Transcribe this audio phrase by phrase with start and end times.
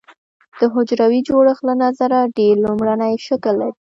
[0.57, 3.73] د حجروي جوړښت له نظره ډېر لومړنی شکل لري.